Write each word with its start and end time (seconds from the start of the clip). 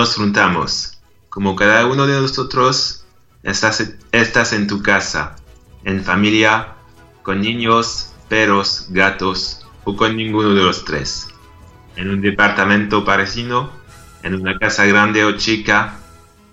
nos 0.00 0.14
juntamos. 0.14 0.98
Como 1.28 1.54
cada 1.56 1.84
uno 1.84 2.06
de 2.06 2.18
nosotros, 2.18 3.04
estás, 3.42 3.96
estás 4.12 4.54
en 4.54 4.66
tu 4.66 4.82
casa, 4.82 5.36
en 5.84 6.02
familia, 6.02 6.68
con 7.22 7.42
niños, 7.42 8.14
perros, 8.30 8.86
gatos 8.88 9.66
o 9.84 9.96
con 9.96 10.16
ninguno 10.16 10.54
de 10.54 10.62
los 10.62 10.86
tres. 10.86 11.28
En 11.96 12.08
un 12.08 12.22
departamento 12.22 13.04
parisino, 13.04 13.70
en 14.22 14.36
una 14.36 14.58
casa 14.58 14.86
grande 14.86 15.22
o 15.22 15.36
chica, 15.36 15.98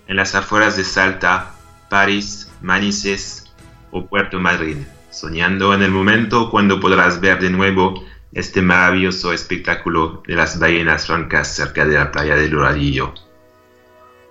en 0.08 0.16
las 0.16 0.34
afueras 0.34 0.76
de 0.76 0.84
Salta, 0.84 1.54
París, 1.88 2.50
Manises 2.60 3.50
o 3.92 4.04
Puerto 4.04 4.38
Madrid, 4.40 4.76
soñando 5.10 5.72
en 5.72 5.80
el 5.80 5.90
momento 5.90 6.50
cuando 6.50 6.80
podrás 6.80 7.18
ver 7.22 7.40
de 7.40 7.48
nuevo 7.48 8.04
este 8.30 8.60
maravilloso 8.60 9.32
espectáculo 9.32 10.22
de 10.26 10.34
las 10.34 10.58
ballenas 10.58 11.06
francas 11.06 11.56
cerca 11.56 11.86
de 11.86 11.94
la 11.94 12.12
playa 12.12 12.36
del 12.36 12.50
Doradillo. 12.50 13.14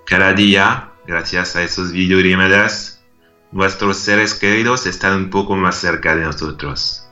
Cada 0.07 0.31
día, 0.31 0.91
gracias 1.05 1.57
a 1.57 1.63
esos 1.63 1.91
videollamadas, 1.91 3.03
nuestros 3.51 3.97
seres 3.97 4.33
queridos 4.35 4.85
están 4.85 5.17
un 5.17 5.29
poco 5.29 5.57
más 5.57 5.75
cerca 5.75 6.15
de 6.15 6.23
nosotros. 6.23 7.05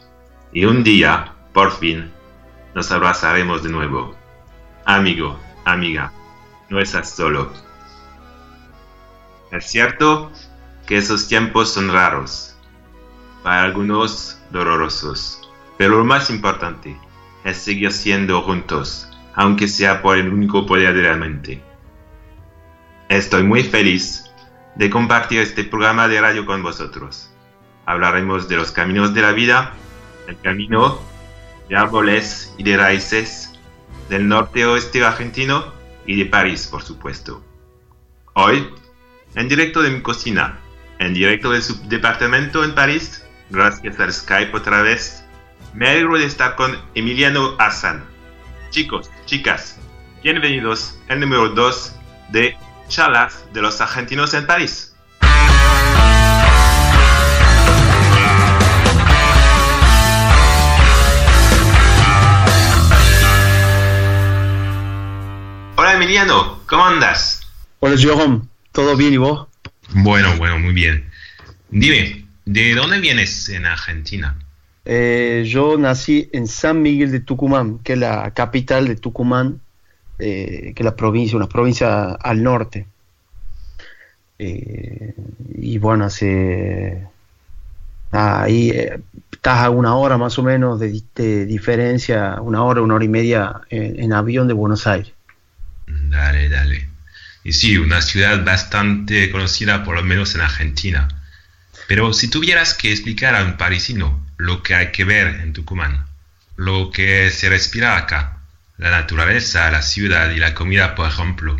Y 0.53 0.63
un 0.63 0.81
día, 0.81 1.33
por 1.51 1.73
fin, 1.73 2.09
nos 2.73 2.93
abrazaremos 2.93 3.63
de 3.63 3.69
nuevo. 3.69 4.15
Amigo, 4.85 5.37
amiga, 5.65 6.13
no 6.69 6.79
estás 6.79 7.09
solo. 7.09 7.51
Es 9.51 9.69
cierto 9.69 10.31
que 10.87 10.95
esos 10.95 11.27
tiempos 11.27 11.73
son 11.73 11.91
raros, 11.91 12.55
para 13.43 13.63
algunos 13.63 14.39
dolorosos, 14.51 15.41
pero 15.77 15.97
lo 15.97 16.05
más 16.05 16.29
importante 16.29 16.97
es 17.43 17.57
seguir 17.57 17.91
siendo 17.91 18.41
juntos, 18.43 19.09
aunque 19.33 19.67
sea 19.67 20.01
por 20.01 20.17
el 20.17 20.31
único 20.31 20.65
poder 20.65 20.93
de 20.93 21.03
la 21.03 21.17
mente. 21.17 21.74
Estoy 23.09 23.43
muy 23.43 23.63
feliz 23.63 24.31
de 24.73 24.89
compartir 24.89 25.39
este 25.39 25.63
programa 25.63 26.07
de 26.07 26.19
radio 26.19 26.43
con 26.43 26.63
vosotros. 26.63 27.31
Hablaremos 27.85 28.49
de 28.49 28.55
los 28.55 28.71
caminos 28.71 29.13
de 29.13 29.21
la 29.21 29.31
vida, 29.31 29.73
el 30.27 30.39
camino 30.39 30.99
de 31.69 31.75
árboles 31.75 32.55
y 32.57 32.63
de 32.63 32.77
raíces, 32.77 33.53
del 34.09 34.27
norte 34.27 34.65
oeste 34.65 35.03
argentino 35.05 35.71
y 36.07 36.17
de 36.17 36.25
París, 36.25 36.65
por 36.65 36.81
supuesto. 36.81 37.43
Hoy, 38.33 38.73
en 39.35 39.47
directo 39.49 39.83
de 39.83 39.91
mi 39.91 40.01
cocina, 40.01 40.57
en 40.97 41.13
directo 41.13 41.51
de 41.51 41.61
su 41.61 41.87
departamento 41.87 42.63
en 42.63 42.73
París, 42.73 43.23
gracias 43.51 43.99
al 43.99 44.11
Skype 44.11 44.57
otra 44.57 44.81
vez, 44.81 45.23
me 45.75 45.89
alegro 45.89 46.17
de 46.17 46.25
estar 46.25 46.55
con 46.55 46.75
Emiliano 46.95 47.55
Hassan. 47.59 48.03
Chicos, 48.71 49.11
chicas, 49.25 49.79
bienvenidos 50.23 50.99
al 51.07 51.19
número 51.19 51.49
2 51.49 51.95
de 52.29 52.57
Charlas 52.87 53.45
de 53.53 53.61
los 53.61 53.81
Argentinos 53.81 54.33
en 54.33 54.45
París. 54.45 54.93
Hola 65.77 65.93
Emiliano, 65.95 66.61
¿cómo 66.67 66.85
andas? 66.85 67.41
Hola 67.79 67.97
Jerome, 67.97 68.41
¿todo 68.71 68.95
bien 68.95 69.13
y 69.13 69.17
vos? 69.17 69.47
Bueno, 69.89 70.35
bueno, 70.37 70.57
muy 70.59 70.73
bien. 70.73 71.09
Dime, 71.69 72.25
¿de 72.45 72.75
dónde 72.75 72.99
vienes 72.99 73.49
en 73.49 73.65
Argentina? 73.65 74.37
Eh, 74.85 75.43
yo 75.47 75.77
nací 75.77 76.29
en 76.31 76.47
San 76.47 76.81
Miguel 76.81 77.11
de 77.11 77.19
Tucumán, 77.19 77.79
que 77.79 77.93
es 77.93 77.99
la 77.99 78.31
capital 78.33 78.87
de 78.87 78.95
Tucumán, 78.95 79.59
eh, 80.19 80.73
que 80.75 80.83
la 80.83 80.95
provincia, 80.95 81.37
una 81.37 81.47
provincia 81.47 82.11
al 82.13 82.43
norte. 82.43 82.87
Eh, 84.37 85.13
y 85.57 85.77
bueno, 85.77 86.05
hace 86.05 87.07
ahí 88.11 88.71
estás 89.31 89.59
a 89.59 89.69
una 89.69 89.95
hora 89.95 90.17
más 90.17 90.37
o 90.39 90.43
menos 90.43 90.79
de, 90.79 91.45
diferencia, 91.45 92.39
una 92.41 92.63
hora, 92.63 92.81
una 92.81 92.95
hora 92.95 93.05
y 93.05 93.09
media 93.09 93.61
en 93.69 94.13
avión 94.13 94.47
de 94.47 94.53
Buenos 94.53 94.87
Aires. 94.87 95.11
Dale, 95.87 96.49
dale. 96.49 96.87
Y 97.43 97.53
sí, 97.53 97.77
una 97.77 98.01
ciudad 98.01 98.43
bastante 98.43 99.29
conocida 99.29 99.83
por 99.83 99.95
lo 99.95 100.03
menos 100.03 100.33
en 100.33 100.41
Argentina. 100.41 101.07
Pero 101.87 102.13
si 102.13 102.27
tuvieras 102.27 102.73
que 102.73 102.91
explicar 102.91 103.35
a 103.35 103.43
un 103.43 103.57
parisino 103.57 104.19
lo 104.37 104.63
que 104.63 104.73
hay 104.73 104.91
que 104.91 105.03
ver 105.03 105.27
en 105.27 105.53
Tucumán, 105.53 106.05
lo 106.55 106.89
que 106.89 107.29
se 107.29 107.49
respira 107.49 107.97
acá, 107.97 108.34
la 108.77 108.91
naturaleza, 108.91 109.71
la 109.71 109.81
ciudad 109.81 110.31
y 110.31 110.39
la 110.39 110.53
comida, 110.53 110.95
por 110.95 111.07
ejemplo, 111.07 111.57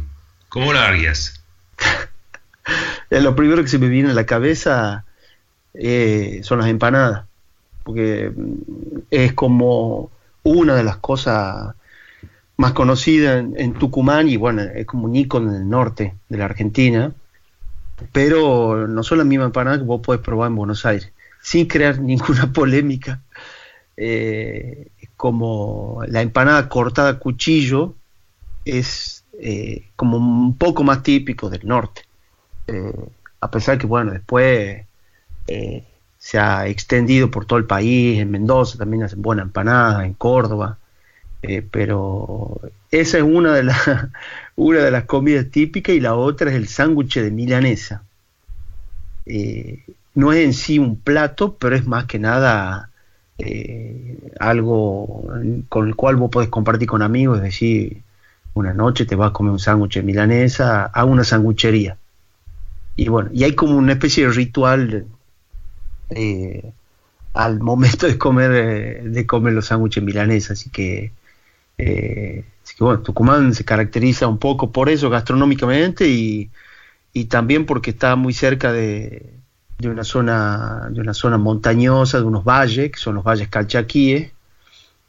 ¿cómo 0.49 0.73
lo 0.73 0.79
harías? 0.79 1.43
lo 3.09 3.35
primero 3.35 3.61
que 3.61 3.69
se 3.69 3.79
me 3.79 3.87
viene 3.87 4.11
a 4.11 4.13
la 4.13 4.25
cabeza 4.25 5.05
eh, 5.73 6.41
son 6.43 6.59
las 6.59 6.67
empanadas, 6.67 7.25
porque 7.83 8.31
mm, 8.35 8.99
es 9.11 9.33
como 9.33 10.11
una 10.43 10.75
de 10.75 10.83
las 10.83 10.97
cosas 10.97 11.75
más 12.57 12.71
conocida 12.73 13.39
en, 13.39 13.73
Tucumán 13.73 14.29
y 14.29 14.37
bueno, 14.37 14.61
es 14.61 14.85
como 14.85 15.05
un 15.05 15.15
ícono 15.15 15.49
en 15.51 15.61
el 15.61 15.69
norte 15.69 16.15
de 16.29 16.37
la 16.37 16.45
Argentina, 16.45 17.13
pero 18.11 18.87
no 18.87 19.03
son 19.03 19.17
las 19.19 19.27
mismas 19.27 19.47
empanadas 19.47 19.79
que 19.79 19.85
vos 19.85 20.01
podés 20.01 20.21
probar 20.21 20.49
en 20.49 20.55
Buenos 20.55 20.85
Aires, 20.85 21.11
sin 21.41 21.67
crear 21.67 21.99
ninguna 21.99 22.51
polémica. 22.51 23.21
Eh, 23.97 24.87
como 25.17 26.01
la 26.07 26.21
empanada 26.21 26.69
cortada 26.69 27.09
a 27.09 27.19
cuchillo 27.19 27.95
es 28.65 29.23
eh, 29.39 29.87
como 29.95 30.17
un 30.17 30.57
poco 30.57 30.83
más 30.83 31.03
típico 31.03 31.49
del 31.49 31.67
norte. 31.67 32.03
Eh, 32.67 32.93
a 33.41 33.51
pesar 33.51 33.77
que, 33.77 33.87
bueno, 33.87 34.11
después 34.11 34.85
se 36.17 36.39
ha 36.39 36.67
extendido 36.67 37.29
por 37.29 37.45
todo 37.45 37.59
el 37.59 37.65
país, 37.65 38.19
en 38.19 38.31
Mendoza 38.31 38.79
también 38.79 39.03
hacen 39.03 39.21
buena 39.21 39.43
empanada, 39.43 40.05
en 40.05 40.15
Córdoba. 40.15 40.79
Eh, 41.43 41.61
pero 41.69 42.59
esa 42.89 43.17
es 43.17 43.23
una 43.23 43.53
de, 43.53 43.63
las 43.63 43.77
una 44.55 44.79
de 44.79 44.89
las 44.89 45.03
comidas 45.03 45.51
típicas 45.51 45.95
y 45.95 45.99
la 45.99 46.15
otra 46.15 46.49
es 46.49 46.55
el 46.55 46.67
sándwich 46.67 47.19
de 47.19 47.29
milanesa. 47.29 48.03
Eh, 49.27 49.83
no 50.15 50.33
es 50.33 50.43
en 50.43 50.53
sí 50.53 50.79
un 50.79 50.99
plato, 50.99 51.55
pero 51.57 51.75
es 51.75 51.85
más 51.85 52.05
que 52.05 52.17
nada 52.17 52.89
eh, 53.37 54.17
algo 54.39 55.23
con 55.69 55.87
el 55.87 55.95
cual 55.95 56.15
vos 56.15 56.29
podés 56.31 56.49
compartir 56.49 56.87
con 56.87 57.01
amigos, 57.01 57.37
es 57.37 57.43
decir, 57.43 58.01
una 58.53 58.73
noche 58.73 59.05
te 59.05 59.15
vas 59.15 59.29
a 59.29 59.33
comer 59.33 59.51
un 59.51 59.59
sándwich 59.59 60.01
milanesa 60.03 60.85
a 60.85 61.05
una 61.05 61.23
sanguchería. 61.23 61.97
Y 62.95 63.09
bueno, 63.09 63.29
y 63.33 63.43
hay 63.43 63.53
como 63.53 63.77
una 63.77 63.93
especie 63.93 64.25
de 64.25 64.31
ritual 64.31 65.05
al 67.33 67.59
momento 67.59 68.07
de 68.07 68.17
comer, 68.17 69.03
de 69.03 69.25
comer 69.25 69.53
los 69.53 69.65
sándwiches 69.65 70.03
milanesas, 70.03 70.59
así 70.59 70.69
que 70.69 71.11
eh, 71.77 72.43
así 72.63 72.75
que 72.75 72.83
bueno, 72.83 73.01
Tucumán 73.01 73.53
se 73.53 73.65
caracteriza 73.65 74.27
un 74.27 74.37
poco 74.37 74.71
por 74.71 74.89
eso 74.89 75.09
gastronómicamente 75.09 76.07
y, 76.07 76.49
también 77.29 77.65
porque 77.65 77.91
está 77.91 78.15
muy 78.17 78.33
cerca 78.33 78.73
de, 78.73 79.25
una 79.83 80.03
zona 80.03 80.87
de 80.89 81.01
una 81.01 81.13
zona 81.13 81.37
montañosa, 81.37 82.19
de 82.19 82.23
unos 82.23 82.43
valles, 82.43 82.91
que 82.91 82.97
son 82.97 83.15
los 83.15 83.23
valles 83.23 83.49
calchaquíes, 83.49 84.31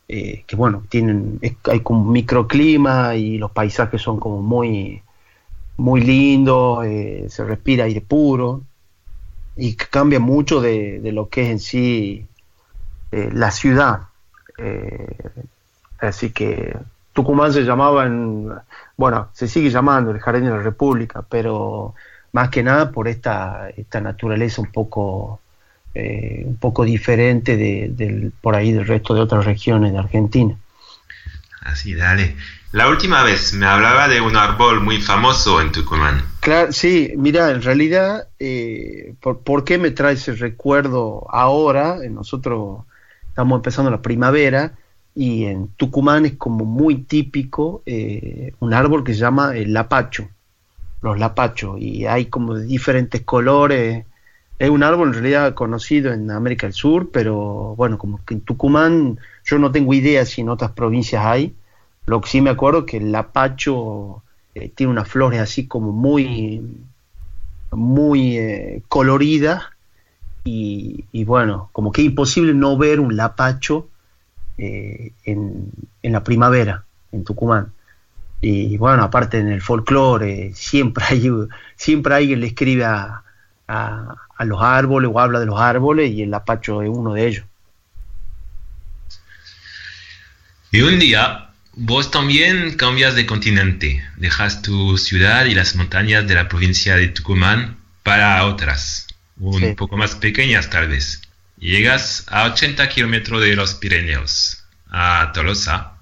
eh, 0.08 0.44
que 0.46 0.56
bueno, 0.56 0.84
tienen, 0.88 1.40
hay 1.64 1.80
como 1.80 2.02
un 2.02 2.12
microclima 2.12 3.14
y 3.14 3.38
los 3.38 3.50
paisajes 3.50 4.02
son 4.02 4.20
como 4.20 4.42
muy, 4.42 5.02
muy 5.76 6.00
lindos, 6.00 6.84
eh, 6.84 7.26
se 7.28 7.44
respira 7.44 7.84
aire 7.84 8.00
puro 8.00 8.62
y 9.56 9.74
cambia 9.74 10.20
mucho 10.20 10.60
de, 10.60 11.00
lo 11.12 11.28
que 11.28 11.42
es 11.42 11.50
en 11.50 11.58
sí 11.60 12.26
la 13.10 13.50
ciudad. 13.50 14.08
Así 15.98 16.30
que 16.30 16.76
Tucumán 17.12 17.52
se 17.52 17.62
llamaba 17.62 18.04
en, 18.04 18.52
bueno, 18.96 19.28
se 19.32 19.48
sigue 19.48 19.70
llamando 19.70 20.10
el 20.10 20.20
Jardín 20.20 20.44
de 20.44 20.50
la 20.50 20.62
República, 20.62 21.24
pero 21.28 21.94
más 22.32 22.50
que 22.50 22.62
nada 22.62 22.90
por 22.90 23.08
esta, 23.08 23.70
esta 23.76 24.00
naturaleza 24.00 24.61
un 24.61 24.73
poco, 24.73 25.40
eh, 25.94 26.43
un 26.46 26.56
poco 26.56 26.84
diferente 26.84 27.56
de, 27.56 27.90
del, 27.93 28.32
por 28.40 28.55
ahí 28.55 28.73
del 28.73 28.87
resto 28.87 29.14
de 29.14 29.20
otras 29.20 29.44
regiones 29.44 29.93
de 29.93 29.99
Argentina. 29.99 30.56
Así, 31.62 31.94
dale. 31.94 32.37
La 32.73 32.88
última 32.88 33.23
vez 33.23 33.55
me 33.55 33.67
hablaba 33.67 34.08
de 34.08 34.20
un 34.20 34.37
árbol 34.37 34.81
muy 34.81 35.00
famoso 35.00 35.61
en 35.61 35.73
Tucumán. 35.73 36.23
Claro, 36.40 36.73
sí, 36.73 37.12
mira, 37.17 37.50
en 37.50 37.62
realidad, 37.62 38.28
eh, 38.38 39.14
¿por, 39.20 39.40
¿por, 39.40 39.64
qué 39.64 39.78
me 39.78 39.90
trae 39.90 40.14
ese 40.14 40.34
recuerdo 40.34 41.26
ahora? 41.31 41.99
Nosotros 42.11 42.84
estamos 43.28 43.56
empezando 43.56 43.90
la 43.90 44.02
primavera 44.02 44.75
y 45.17 45.46
en 45.46 45.69
Tucumán 45.69 46.26
es 46.26 46.34
como 46.34 46.67
muy 46.67 46.99
típico 47.05 47.82
eh, 47.87 48.52
un 48.61 48.75
árbol 48.75 49.02
que 49.02 49.14
se 49.14 49.20
llama 49.20 49.56
el 49.56 49.73
lapacho, 49.73 50.28
los 51.02 51.19
lapachos, 51.19 51.81
y 51.81 52.06
hay 52.06 52.26
como 52.26 52.54
de 52.54 52.66
diferentes 52.66 53.22
colores. 53.22 54.04
Es 54.58 54.70
un 54.70 54.82
árbol 54.82 55.08
en 55.08 55.14
realidad 55.14 55.54
conocido 55.54 56.12
en 56.12 56.31
América 56.31 56.66
del 56.66 56.75
Sur, 56.75 57.10
pero 57.12 57.75
bueno, 57.76 57.98
como 57.98 58.25
que 58.25 58.34
en 58.34 58.40
Tucumán 58.40 59.19
yo 59.44 59.58
no 59.58 59.70
tengo 59.70 59.93
idea 59.94 60.25
si 60.25 60.40
en 60.40 60.48
otras 60.48 60.72
provincias 60.72 61.25
hay. 61.25 61.54
Lo 62.06 62.20
que 62.20 62.28
sí 62.28 62.40
me 62.40 62.50
acuerdo 62.50 62.87
que 62.87 62.96
el 62.98 63.12
lapacho 63.12 64.22
eh, 64.54 64.70
tiene 64.75 64.93
unas 64.93 65.08
flores 65.08 65.40
así 65.40 65.66
como 65.66 65.93
muy, 65.93 66.62
muy 67.70 68.38
eh, 68.38 68.82
coloridas 68.88 69.64
y, 70.44 71.25
bueno, 71.25 71.70
como 71.72 71.90
que 71.90 72.02
es 72.02 72.06
imposible 72.06 72.54
no 72.54 72.78
ver 72.78 73.00
un 73.00 73.16
lapacho 73.16 73.88
en, 74.56 75.12
en, 75.25 76.12
la 76.12 76.22
primavera 76.22 76.84
en 77.10 77.25
Tucumán. 77.25 77.72
Y 78.41 78.77
bueno, 78.77 79.03
aparte 79.03 79.38
en 79.38 79.49
el 79.49 79.62
folclore, 79.62 80.53
siempre 80.55 81.05
hay 81.09 81.31
siempre 81.77 82.15
alguien 82.15 82.41
le 82.41 82.49
escribe 82.49 82.85
a, 82.85 83.23
a, 83.69 84.44
los 84.44 84.62
árboles 84.62 85.11
o 85.12 85.19
habla 85.19 85.41
de 85.41 85.47
los 85.47 85.59
árboles 85.59 86.11
y 86.12 86.23
el 86.23 86.31
lapacho 86.31 86.83
es 86.83 86.88
uno 86.88 87.15
de 87.15 87.27
ellos. 87.27 87.44
Y 90.71 90.83
un 90.83 90.99
día 90.99 91.50
vos 91.73 92.11
también 92.11 92.77
cambias 92.77 93.15
de 93.15 93.27
continente, 93.27 94.05
dejas 94.17 94.62
tu 94.62 94.99
ciudad 94.99 95.47
y 95.47 95.55
las 95.55 95.75
montañas 95.77 96.27
de 96.27 96.35
la 96.35 96.49
provincia 96.49 96.97
de 96.97 97.09
Tucumán 97.09 97.79
para 98.03 98.44
otras, 98.44 99.06
un 99.38 99.75
poco 99.75 99.97
más 99.97 100.15
pequeñas 100.15 100.71
tal 100.71 100.88
vez. 100.88 101.23
Llegas 101.59 102.27
a 102.29 102.44
80 102.44 102.88
kilómetros 102.91 103.41
de 103.41 103.56
los 103.56 103.75
Pirineos, 103.75 104.65
a 104.91 105.33
Tolosa, 105.33 105.95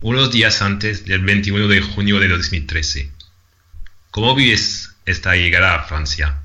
unos 0.00 0.30
días 0.30 0.62
antes 0.62 1.04
del 1.04 1.24
21 1.24 1.68
de 1.68 1.80
junio 1.80 2.20
de 2.20 2.28
2013. 2.28 3.10
¿Cómo 4.10 4.34
vives 4.34 4.94
esta 5.06 5.34
llegada 5.34 5.74
a 5.74 5.82
Francia? 5.82 6.40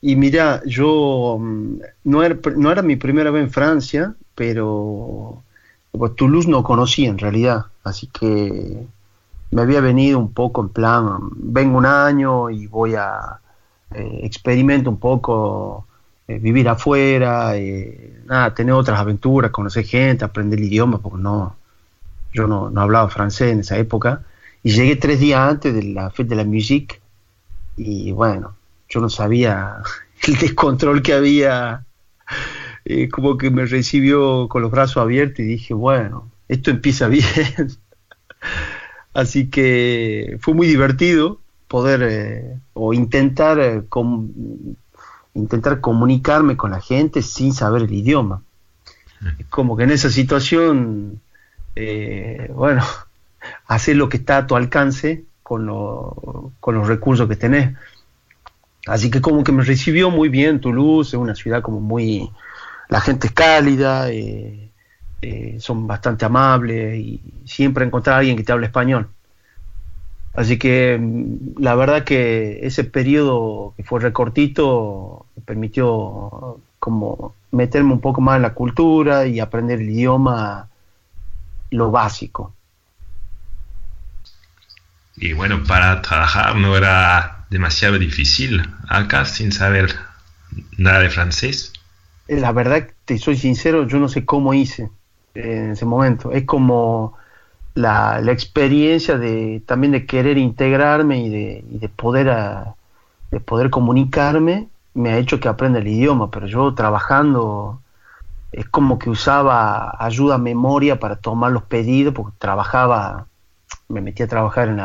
Y 0.00 0.16
mira, 0.16 0.62
yo 0.66 1.38
mm, 1.40 1.76
no 2.04 2.22
era, 2.22 2.36
no 2.56 2.70
era 2.70 2.82
mi 2.82 2.96
primera 2.96 3.30
vez 3.30 3.44
en 3.44 3.50
Francia, 3.50 4.14
pero 4.34 5.42
pues, 5.92 6.14
Toulouse 6.16 6.48
no 6.48 6.62
conocía 6.62 7.08
en 7.08 7.18
realidad, 7.18 7.66
así 7.84 8.08
que 8.08 8.86
me 9.50 9.62
había 9.62 9.80
venido 9.80 10.18
un 10.18 10.32
poco 10.32 10.62
en 10.62 10.68
plan, 10.70 11.18
vengo 11.36 11.78
un 11.78 11.86
año 11.86 12.50
y 12.50 12.66
voy 12.66 12.94
a 12.96 13.38
eh, 13.94 14.20
experimento 14.24 14.90
un 14.90 14.98
poco 14.98 15.86
eh, 16.26 16.38
vivir 16.38 16.68
afuera, 16.68 17.56
eh, 17.56 18.22
nada, 18.26 18.54
tener 18.54 18.74
otras 18.74 18.98
aventuras, 18.98 19.50
conocer 19.50 19.84
gente, 19.84 20.24
aprender 20.24 20.58
el 20.58 20.64
idioma, 20.66 20.98
porque 20.98 21.22
no, 21.22 21.56
yo 22.34 22.46
no, 22.46 22.68
no 22.68 22.80
hablaba 22.82 23.08
francés 23.08 23.52
en 23.52 23.60
esa 23.60 23.78
época, 23.78 24.22
y 24.62 24.72
llegué 24.72 24.96
tres 24.96 25.20
días 25.20 25.40
antes 25.40 25.72
de 25.72 25.82
la 25.84 26.10
Fête 26.10 26.28
de 26.30 26.36
la 26.36 26.44
Musique, 26.44 27.00
y 27.76 28.12
bueno, 28.12 28.56
yo 28.88 29.00
no 29.00 29.08
sabía 29.08 29.76
el 30.26 30.36
descontrol 30.36 31.02
que 31.02 31.14
había, 31.14 31.84
eh, 32.84 33.08
como 33.08 33.38
que 33.38 33.50
me 33.50 33.66
recibió 33.66 34.48
con 34.48 34.62
los 34.62 34.70
brazos 34.70 34.98
abiertos 34.98 35.40
y 35.40 35.44
dije, 35.44 35.74
bueno, 35.74 36.30
esto 36.48 36.70
empieza 36.70 37.08
bien. 37.08 37.24
Así 39.14 39.48
que 39.48 40.38
fue 40.40 40.54
muy 40.54 40.66
divertido 40.66 41.40
poder 41.68 42.02
eh, 42.02 42.58
o 42.74 42.92
intentar, 42.92 43.58
eh, 43.60 43.82
intentar 45.34 45.80
comunicarme 45.80 46.56
con 46.56 46.72
la 46.72 46.80
gente 46.80 47.22
sin 47.22 47.52
saber 47.52 47.82
el 47.82 47.92
idioma. 47.92 48.42
Como 49.48 49.76
que 49.76 49.84
en 49.84 49.90
esa 49.90 50.10
situación 50.10 51.20
eh, 51.76 52.50
bueno, 52.54 52.82
hacer 53.66 53.96
lo 53.96 54.08
que 54.08 54.18
está 54.18 54.38
a 54.38 54.46
tu 54.46 54.56
alcance 54.56 55.24
con, 55.42 55.66
con 56.60 56.74
los 56.74 56.88
recursos 56.88 57.28
que 57.28 57.36
tenés. 57.36 57.76
Así 58.86 59.10
que 59.10 59.20
como 59.20 59.44
que 59.44 59.52
me 59.52 59.64
recibió 59.64 60.10
muy 60.10 60.28
bien 60.28 60.60
Toulouse, 60.60 61.16
es 61.16 61.20
una 61.20 61.34
ciudad 61.34 61.62
como 61.62 61.80
muy... 61.80 62.30
La 62.88 63.00
gente 63.00 63.28
es 63.28 63.32
cálida, 63.32 64.10
eh, 64.10 64.70
eh, 65.22 65.56
son 65.58 65.86
bastante 65.86 66.26
amables 66.26 66.98
y 66.98 67.20
siempre 67.46 67.84
encontrar 67.86 68.16
a 68.16 68.18
alguien 68.18 68.36
que 68.36 68.42
te 68.44 68.52
hable 68.52 68.66
español. 68.66 69.08
Así 70.34 70.58
que 70.58 70.98
mm, 71.00 71.62
la 71.62 71.74
verdad 71.76 72.04
que 72.04 72.66
ese 72.66 72.84
periodo 72.84 73.72
que 73.76 73.84
fue 73.84 74.00
recortito 74.00 75.26
me 75.36 75.42
permitió 75.42 76.58
como 76.78 77.34
meterme 77.52 77.92
un 77.92 78.00
poco 78.00 78.20
más 78.20 78.36
en 78.36 78.42
la 78.42 78.52
cultura 78.52 79.26
y 79.26 79.40
aprender 79.40 79.80
el 79.80 79.88
idioma 79.88 80.68
lo 81.74 81.90
básico. 81.90 82.54
Y 85.16 85.32
bueno, 85.32 85.62
para 85.64 86.02
trabajar 86.02 86.56
no 86.56 86.76
era 86.76 87.46
demasiado 87.50 87.98
difícil 87.98 88.62
acá 88.88 89.24
sin 89.24 89.52
saber 89.52 89.94
nada 90.76 91.00
de 91.00 91.10
francés. 91.10 91.72
La 92.26 92.52
verdad, 92.52 92.88
te 93.04 93.18
soy 93.18 93.36
sincero, 93.36 93.86
yo 93.86 93.98
no 93.98 94.08
sé 94.08 94.24
cómo 94.24 94.54
hice 94.54 94.90
en 95.34 95.72
ese 95.72 95.84
momento. 95.84 96.32
Es 96.32 96.44
como 96.44 97.16
la, 97.74 98.20
experiencia 98.26 99.18
de 99.18 99.62
también 99.66 99.92
de 99.92 100.06
querer 100.06 100.38
integrarme 100.38 101.18
y 101.18 101.28
de, 101.28 101.64
de 101.66 101.88
poder 101.88 102.32
de 103.30 103.40
poder 103.40 103.70
comunicarme 103.70 104.68
me 104.94 105.10
ha 105.10 105.18
hecho 105.18 105.40
que 105.40 105.48
aprenda 105.48 105.80
el 105.80 105.88
idioma, 105.88 106.30
pero 106.30 106.46
yo 106.46 106.72
trabajando 106.74 107.80
es 108.56 108.68
como 108.68 108.98
que 109.00 109.10
usaba 109.10 109.96
ayuda 109.98 110.36
a 110.36 110.38
memoria 110.38 111.00
para 111.00 111.16
tomar 111.16 111.50
los 111.50 111.64
pedidos, 111.64 112.14
porque 112.14 112.36
trabajaba, 112.38 113.26
me 113.88 114.00
metí 114.00 114.22
a 114.22 114.28
trabajar 114.28 114.68
en, 114.68 114.80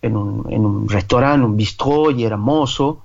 en, 0.00 0.16
un, 0.16 0.50
en 0.50 0.64
un 0.64 0.88
restaurante, 0.88 1.44
un 1.44 1.56
bistró, 1.56 2.10
y 2.10 2.24
era 2.24 2.38
mozo, 2.38 3.02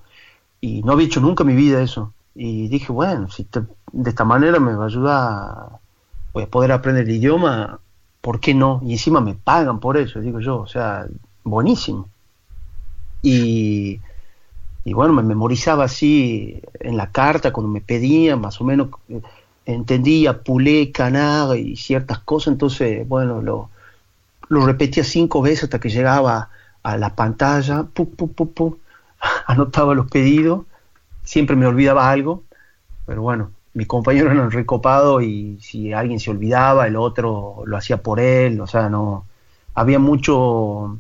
y 0.62 0.82
no 0.84 0.94
había 0.94 1.08
hecho 1.08 1.20
nunca 1.20 1.44
en 1.44 1.48
mi 1.48 1.56
vida 1.56 1.82
eso. 1.82 2.14
Y 2.34 2.70
dije, 2.70 2.94
bueno, 2.94 3.30
si 3.30 3.46
de 3.92 4.10
esta 4.10 4.24
manera 4.24 4.58
me 4.60 4.74
va 4.74 4.86
a 4.86 4.88
ayudar, 4.88 5.80
voy 6.32 6.44
a 6.44 6.48
poder 6.48 6.72
aprender 6.72 7.04
el 7.04 7.16
idioma, 7.16 7.80
¿por 8.22 8.40
qué 8.40 8.54
no? 8.54 8.80
Y 8.86 8.94
encima 8.94 9.20
me 9.20 9.36
pagan 9.36 9.82
por 9.82 9.98
eso, 9.98 10.22
digo 10.22 10.40
yo, 10.40 10.60
o 10.60 10.68
sea, 10.68 11.08
buenísimo. 11.44 12.08
Y, 13.22 14.00
y 14.86 14.94
bueno, 14.94 15.12
me 15.12 15.24
memorizaba 15.24 15.84
así 15.84 16.62
en 16.80 16.96
la 16.96 17.12
carta 17.12 17.52
cuando 17.52 17.70
me 17.70 17.82
pedían, 17.82 18.40
más 18.40 18.62
o 18.62 18.64
menos 18.64 18.88
entendía 19.68 20.44
Pulé, 20.44 20.92
Canard 20.92 21.56
y 21.56 21.76
ciertas 21.76 22.20
cosas, 22.20 22.54
entonces, 22.54 23.08
bueno, 23.08 23.42
lo, 23.42 23.70
lo 24.48 24.66
repetía 24.66 25.04
cinco 25.04 25.42
veces 25.42 25.66
hasta 25.66 25.80
que 25.80 25.90
llegaba 25.90 26.50
a 26.84 26.98
la 26.98 27.16
pantalla, 27.16 27.86
anotaba 29.48 29.94
los 29.94 30.10
pedidos, 30.10 30.66
siempre 31.24 31.58
me 31.58 31.68
olvidaba 31.68 32.10
algo, 32.10 32.44
pero 33.06 33.22
bueno, 33.22 33.52
mis 33.74 33.88
compañeros 33.88 34.34
eran 34.34 34.52
recopados 34.52 35.22
y 35.24 35.60
si 35.62 35.92
alguien 35.92 36.22
se 36.22 36.32
olvidaba, 36.32 36.88
el 36.88 36.96
otro 36.96 37.64
lo 37.66 37.78
hacía 37.78 37.98
por 38.02 38.22
él, 38.22 38.62
o 38.62 38.68
sea, 38.68 38.88
no, 38.88 39.26
había 39.76 40.00
mucho, 40.00 40.98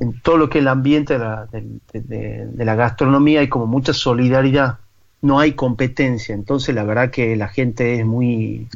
en 0.00 0.20
todo 0.20 0.36
lo 0.36 0.50
que 0.50 0.58
es 0.58 0.62
el 0.62 0.68
ambiente 0.68 1.14
de 1.14 1.18
la, 1.18 1.46
de 1.50 2.64
la 2.64 2.74
gastronomía 2.74 3.40
hay 3.40 3.48
como 3.48 3.66
mucha 3.66 3.94
solidaridad 3.94 4.78
no 5.22 5.38
hay 5.38 5.52
competencia. 5.52 6.34
Entonces 6.34 6.74
la 6.74 6.84
verdad 6.84 7.10
que 7.10 7.36
la 7.36 7.48
gente 7.48 8.00
es 8.00 8.06
muy, 8.06 8.68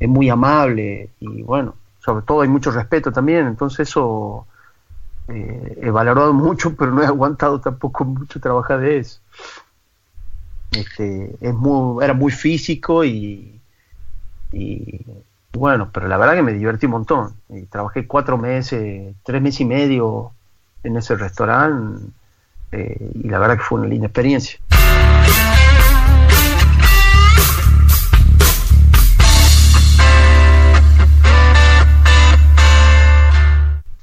es 0.00 0.08
muy 0.08 0.28
amable 0.28 1.10
y 1.20 1.42
bueno, 1.42 1.74
sobre 1.98 2.24
todo 2.24 2.42
hay 2.42 2.48
mucho 2.48 2.70
respeto 2.70 3.12
también. 3.12 3.46
Entonces 3.46 3.88
eso 3.88 4.46
eh, 5.28 5.78
he 5.82 5.90
valorado 5.90 6.32
mucho, 6.34 6.74
pero 6.76 6.92
no 6.92 7.02
he 7.02 7.06
aguantado 7.06 7.60
tampoco 7.60 8.04
mucho 8.04 8.40
trabajar 8.40 8.80
de 8.80 8.98
eso. 8.98 9.20
Este, 10.72 11.36
es 11.40 11.54
muy, 11.54 12.02
era 12.04 12.14
muy 12.14 12.32
físico 12.32 13.04
y, 13.04 13.60
y 14.52 15.04
bueno, 15.52 15.90
pero 15.92 16.08
la 16.08 16.16
verdad 16.16 16.34
que 16.34 16.42
me 16.42 16.52
divertí 16.52 16.86
un 16.86 16.92
montón. 16.92 17.34
Y 17.48 17.62
trabajé 17.62 18.06
cuatro 18.06 18.38
meses, 18.38 19.14
tres 19.22 19.40
meses 19.40 19.60
y 19.60 19.64
medio 19.64 20.32
en 20.82 20.96
ese 20.96 21.16
restaurante 21.16 22.12
eh, 22.72 23.10
y 23.14 23.28
la 23.28 23.38
verdad 23.38 23.56
que 23.56 23.62
fue 23.62 23.80
una 23.80 23.88
linda 23.88 24.06
experiencia. 24.06 24.58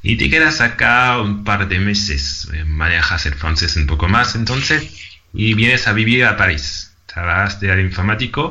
Y 0.04 0.16
te 0.18 0.30
quedas 0.30 0.62
acá 0.62 1.20
un 1.22 1.44
par 1.44 1.68
de 1.68 1.80
meses, 1.80 2.48
eh, 2.54 2.64
manejas 2.66 3.26
el 3.26 3.36
francés 3.36 3.76
un 3.76 3.86
poco 3.86 4.08
más 4.08 4.36
entonces, 4.36 4.90
y 5.34 5.54
vienes 5.54 5.88
a 5.88 5.94
vivir 5.94 6.26
a 6.26 6.38
París. 6.38 6.94
Trabajas 7.06 7.60
de 7.60 7.82
informático 7.82 8.50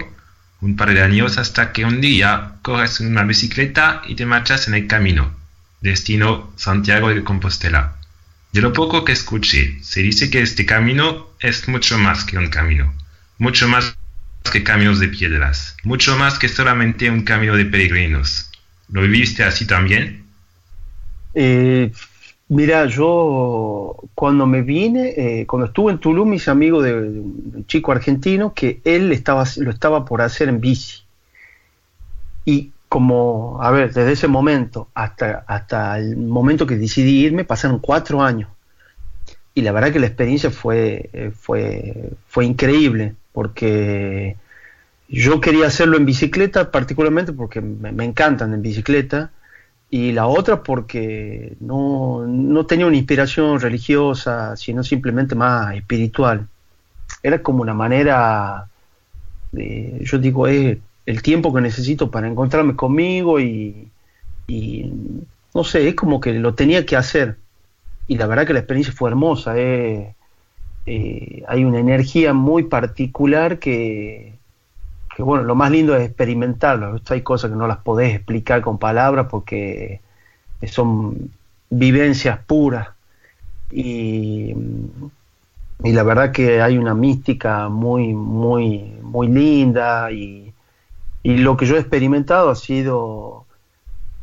un 0.60 0.76
par 0.76 0.92
de 0.92 1.02
años 1.02 1.38
hasta 1.38 1.72
que 1.72 1.84
un 1.84 2.00
día 2.00 2.56
coges 2.62 3.00
una 3.00 3.24
bicicleta 3.24 4.02
y 4.06 4.14
te 4.14 4.26
marchas 4.26 4.68
en 4.68 4.74
el 4.74 4.86
camino, 4.86 5.34
destino 5.80 6.52
Santiago 6.56 7.08
de 7.08 7.24
Compostela. 7.24 7.96
De 8.52 8.60
lo 8.60 8.72
poco 8.72 9.04
que 9.04 9.12
escuché, 9.12 9.78
se 9.82 10.02
dice 10.02 10.28
que 10.28 10.42
este 10.42 10.66
camino 10.66 11.30
es 11.40 11.68
mucho 11.68 11.98
más 11.98 12.24
que 12.24 12.36
un 12.36 12.48
camino, 12.48 12.92
mucho 13.38 13.68
más 13.68 13.96
que 14.52 14.62
caminos 14.62 14.98
de 14.98 15.08
piedras, 15.08 15.76
mucho 15.84 16.16
más 16.16 16.38
que 16.38 16.48
solamente 16.48 17.10
un 17.10 17.22
camino 17.22 17.56
de 17.56 17.64
peregrinos. 17.64 18.50
¿Lo 18.90 19.02
viviste 19.02 19.44
así 19.44 19.66
también? 19.66 20.19
Eh, 21.34 21.92
mira, 22.48 22.86
yo 22.86 23.96
cuando 24.14 24.46
me 24.46 24.62
vine, 24.62 25.14
eh, 25.16 25.46
cuando 25.46 25.66
estuve 25.66 25.92
en 25.92 25.98
Tulum, 25.98 26.28
mis 26.30 26.48
amigos 26.48 26.84
de, 26.84 26.94
un 26.94 27.64
chico 27.66 27.92
argentino 27.92 28.54
que 28.54 28.80
él 28.84 29.08
lo 29.08 29.70
estaba 29.70 30.04
por 30.04 30.22
hacer 30.22 30.48
en 30.48 30.60
bici. 30.60 31.02
Y 32.44 32.72
como, 32.88 33.62
a 33.62 33.70
ver, 33.70 33.92
desde 33.92 34.12
ese 34.12 34.26
momento 34.26 34.88
hasta, 34.94 35.44
hasta 35.46 35.96
el 35.98 36.16
momento 36.16 36.66
que 36.66 36.76
decidí 36.76 37.24
irme 37.24 37.44
pasaron 37.44 37.78
cuatro 37.78 38.20
años. 38.22 38.50
Y 39.54 39.62
la 39.62 39.72
verdad 39.72 39.92
que 39.92 40.00
la 40.00 40.06
experiencia 40.06 40.50
fue, 40.50 41.10
eh, 41.12 41.32
fue, 41.32 42.12
fue 42.26 42.44
increíble, 42.46 43.14
porque 43.32 44.36
yo 45.08 45.40
quería 45.40 45.66
hacerlo 45.66 45.96
en 45.96 46.06
bicicleta, 46.06 46.70
particularmente 46.70 47.32
porque 47.32 47.60
me, 47.60 48.04
encantan 48.04 48.54
en 48.54 48.62
bicicleta, 48.62 49.30
y 49.90 50.12
la 50.12 50.28
otra 50.28 50.62
porque 50.62 51.56
no, 51.60 52.24
no, 52.26 52.64
tenía 52.66 52.86
una 52.86 52.96
inspiración 52.96 53.60
religiosa, 53.60 54.56
sino 54.56 54.84
simplemente 54.84 55.34
más 55.34 55.74
espiritual. 55.74 56.46
Era 57.22 57.42
como 57.42 57.62
una 57.62 57.74
manera, 57.74 58.68
de, 59.50 60.00
yo 60.02 60.18
digo, 60.18 60.46
es 60.46 60.78
el 61.06 61.22
tiempo 61.22 61.52
que 61.52 61.60
necesito 61.60 62.10
para 62.10 62.28
encontrarme 62.28 62.76
conmigo 62.76 63.40
y, 63.40 63.90
no 65.54 65.64
sé, 65.64 65.88
es 65.88 65.94
como 65.96 66.20
que 66.20 66.34
lo 66.34 66.54
tenía 66.54 66.86
que 66.86 66.96
hacer. 66.96 67.36
Y 68.06 68.16
la 68.16 68.26
verdad 68.26 68.46
que 68.46 68.52
la 68.52 68.60
experiencia 68.60 68.94
fue 68.94 69.10
hermosa. 69.10 69.54
Eh, 69.56 70.14
eh, 70.86 71.42
hay 71.48 71.64
una 71.64 71.80
energía 71.80 72.32
muy 72.32 72.64
particular 72.64 73.58
que, 73.58 74.34
bueno, 75.22 75.44
lo 75.44 75.54
más 75.54 75.70
lindo 75.70 75.96
es 75.96 76.04
experimentarlo. 76.06 77.00
Hay 77.08 77.22
cosas 77.22 77.50
que 77.50 77.56
no 77.56 77.66
las 77.66 77.78
podés 77.78 78.14
explicar 78.14 78.62
con 78.62 78.78
palabras 78.78 79.26
porque 79.30 80.00
son 80.66 81.30
vivencias 81.70 82.38
puras. 82.46 82.88
Y, 83.70 84.54
la 85.82 86.02
verdad 86.02 86.30
que 86.30 86.60
hay 86.60 86.76
una 86.76 86.94
mística 86.94 87.68
muy, 87.68 88.12
muy, 88.12 88.98
muy 89.02 89.28
linda 89.28 90.10
y, 90.12 90.52
lo 91.22 91.56
que 91.56 91.66
yo 91.66 91.76
he 91.76 91.80
experimentado 91.80 92.50
ha 92.50 92.54
sido 92.54 93.44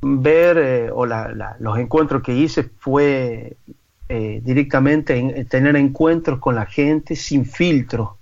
ver, 0.02 0.58
eh, 0.58 0.92
o 0.92 1.06
los 1.06 1.78
encuentros 1.78 2.24
que 2.24 2.34
hice 2.34 2.64
fue 2.80 3.56
eh, 4.10 4.42
directamente 4.44 5.16
en, 5.18 5.48
tener 5.48 5.76
encuentros 5.76 6.40
con 6.40 6.56
la 6.56 6.66
gente 6.66 7.16
sin 7.16 7.46
filtro 7.46 8.18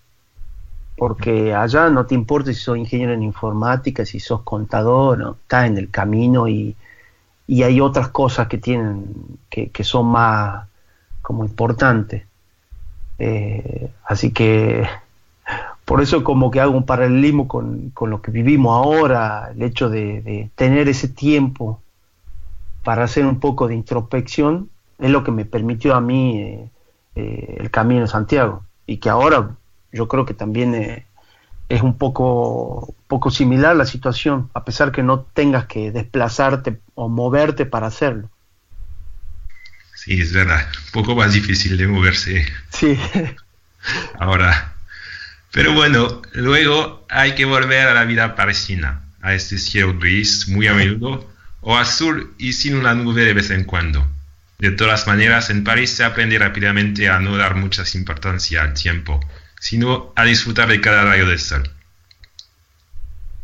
porque 0.98 1.54
allá 1.54 1.90
no 1.90 2.06
te 2.06 2.16
importa 2.16 2.54
si 2.54 2.60
sos 2.60 2.78
ingeniero 2.78 3.14
en 3.14 3.24
informática, 3.24 4.06
si 4.06 4.20
sos 4.20 4.42
contador, 4.42 5.18
¿no? 5.18 5.32
estás 5.42 5.68
en 5.68 5.78
el 5.78 5.90
camino 5.90 6.48
y, 6.48 6.76
y 7.48 7.64
hay 7.64 7.82
otras 7.82 8.10
cosas 8.10 8.48
que 8.48 8.58
tienen, 8.58 9.14
que, 9.50 9.70
que 9.70 9.84
son 9.84 10.08
más 10.08 10.68
como 11.22 11.44
importantes. 11.44 12.24
Eh, 13.18 13.92
así 14.06 14.32
que 14.32 14.88
por 15.86 16.02
eso 16.02 16.24
como 16.24 16.52
que 16.52 16.60
hago 16.60 16.76
un 16.76 16.86
paralelismo 16.86 17.48
con, 17.48 17.92
con 17.92 18.10
lo 18.10 18.22
que 18.22 18.32
vivimos 18.32 18.76
ahora, 18.76 19.52
el 19.54 19.62
hecho 19.62 19.90
de, 19.90 20.50
tener 20.56 20.90
ese 20.90 21.08
tiempo 21.08 21.82
para 22.84 23.04
hacer 23.04 23.26
un 23.26 23.40
poco 23.40 23.68
de 23.68 23.76
introspección, 23.76 24.70
es 25.00 25.12
lo 25.12 25.24
que 25.24 25.32
me 25.32 25.46
permitió 25.46 25.96
a 25.96 26.02
mí 26.02 26.40
eh, 26.40 26.70
eh, 27.16 27.58
el 27.60 27.70
camino 27.70 28.02
de 28.02 28.08
Santiago 28.08 28.64
y 28.88 28.98
que 28.98 29.10
ahora 29.10 29.56
yo 29.96 30.10
creo 30.10 30.26
que 30.26 30.34
también 30.34 30.76
eh, 30.76 31.06
es 31.70 31.82
un 31.82 31.98
poco, 31.98 32.94
poco 33.08 33.32
similar 33.32 33.76
la 33.76 33.86
situación, 33.86 34.50
a 34.54 34.66
pesar 34.66 34.92
que 34.92 35.04
no 35.04 35.22
tengas 35.22 35.66
que 35.66 35.92
desplazarte 35.92 36.80
o 36.96 37.08
moverte 37.08 37.66
para 37.66 37.88
hacerlo. 37.88 38.30
Sí, 39.96 40.20
es 40.22 40.34
verdad, 40.34 40.68
un 40.88 40.92
poco 40.92 41.16
más 41.16 41.34
difícil 41.34 41.78
de 41.78 41.88
moverse. 41.88 42.46
Sí. 42.70 43.00
Ahora. 44.20 44.74
Pero 45.52 45.72
bueno, 45.72 46.22
luego 46.34 47.06
hay 47.10 47.34
que 47.34 47.46
volver 47.46 47.88
a 47.88 47.94
la 47.94 48.04
vida 48.04 48.36
parisina, 48.36 49.04
a 49.22 49.34
este 49.34 49.58
cielo 49.58 49.98
gris 49.98 50.50
muy 50.50 50.68
a 50.68 50.74
menudo, 50.74 51.26
o 51.62 51.78
azul 51.78 52.36
y 52.38 52.52
sin 52.52 52.76
una 52.76 52.94
nube 52.94 53.24
de 53.24 53.34
vez 53.34 53.50
en 53.52 53.64
cuando. 53.64 54.06
De 54.60 54.72
todas 54.72 55.08
maneras, 55.08 55.50
en 55.50 55.64
París 55.64 55.92
se 55.92 56.04
aprende 56.04 56.38
rápidamente 56.38 57.08
a 57.08 57.22
no 57.22 57.38
dar 57.38 57.56
mucha 57.56 57.84
importancia 57.94 58.62
al 58.62 58.74
tiempo 58.74 59.22
sino 59.60 60.14
a 60.16 60.24
disfrutar 60.24 60.68
de 60.70 60.82
cada 60.82 61.06
rayo 61.06 61.28
del 61.28 61.40
sol. 61.40 61.64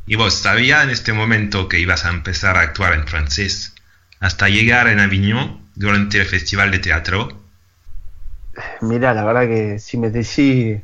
¿Y 0.05 0.15
vos 0.15 0.33
sabías 0.33 0.83
en 0.83 0.89
este 0.89 1.13
momento 1.13 1.67
que 1.67 1.79
ibas 1.79 2.05
a 2.05 2.09
empezar 2.09 2.57
a 2.57 2.61
actuar 2.61 2.93
en 2.93 3.07
francés 3.07 3.75
hasta 4.19 4.49
llegar 4.49 4.87
en 4.87 4.99
Avignon 4.99 5.61
durante 5.75 6.19
el 6.19 6.25
festival 6.25 6.71
de 6.71 6.79
teatro? 6.79 7.29
Mira, 8.81 9.13
la 9.13 9.23
verdad 9.23 9.47
que 9.47 9.79
si 9.79 9.97
me 9.97 10.09
decís, 10.09 10.81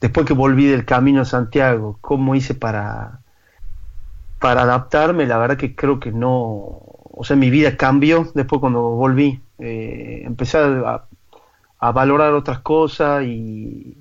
después 0.00 0.26
que 0.26 0.32
volví 0.32 0.66
del 0.66 0.84
Camino 0.84 1.22
a 1.22 1.24
Santiago, 1.24 1.98
cómo 2.00 2.34
hice 2.34 2.54
para, 2.54 3.20
para 4.40 4.62
adaptarme, 4.62 5.26
la 5.26 5.38
verdad 5.38 5.56
que 5.56 5.74
creo 5.74 6.00
que 6.00 6.12
no, 6.12 6.28
o 6.28 7.24
sea, 7.24 7.36
mi 7.36 7.50
vida 7.50 7.76
cambió 7.76 8.30
después 8.34 8.60
cuando 8.60 8.82
volví. 8.82 9.40
Eh, 9.58 10.22
empecé 10.24 10.58
a, 10.58 11.04
a, 11.78 11.92
valorar 11.92 12.34
otras 12.34 12.58
cosas 12.58 13.24
y, 13.24 13.96